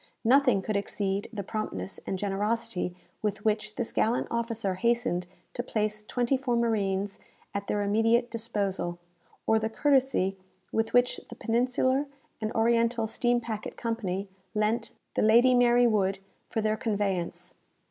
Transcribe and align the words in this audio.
Nothing 0.25 0.63
could 0.63 0.75
exceed 0.75 1.29
the 1.31 1.43
promptness 1.43 1.99
and 2.07 2.17
generosity 2.17 2.95
with 3.21 3.45
which 3.45 3.75
this 3.75 3.91
gallant 3.91 4.25
officer 4.31 4.73
hastened 4.73 5.27
to 5.53 5.61
place 5.61 6.03
twenty 6.03 6.35
four 6.37 6.55
marines 6.55 7.19
at 7.53 7.67
their 7.67 7.83
immediate 7.83 8.31
disposal; 8.31 8.97
or 9.45 9.59
the 9.59 9.69
courtesy 9.69 10.37
with 10.71 10.91
which 10.95 11.19
the 11.29 11.35
Peninsular 11.35 12.07
and 12.41 12.51
Oriental 12.53 13.05
Steam 13.05 13.39
Packet 13.39 13.77
Company 13.77 14.27
lent 14.55 14.89
the 15.13 15.21
"Lady 15.21 15.53
Mary 15.53 15.85
Wood" 15.85 16.17
for 16.49 16.61
their 16.61 16.77
conveyance. 16.77 17.53